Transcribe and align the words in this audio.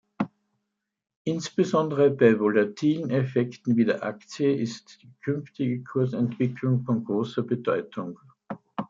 Insbesondere 1.25 2.09
bei 2.09 2.35
volatilen 2.39 3.11
Effekten 3.11 3.77
wie 3.77 3.85
der 3.85 4.01
Aktie 4.03 4.51
ist 4.51 4.99
die 5.03 5.13
künftige 5.23 5.83
Kursentwicklung 5.83 6.81
von 6.83 7.03
großer 7.05 7.43
Bedeutung. 7.43 8.17